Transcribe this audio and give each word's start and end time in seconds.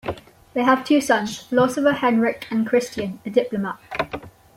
They 0.55 0.63
have 0.63 0.83
two 0.83 0.99
sons, 0.99 1.37
philosopher 1.43 1.91
Henrik 1.91 2.47
and 2.49 2.65
Christian, 2.65 3.19
a 3.23 3.29
diplomat. 3.29 3.77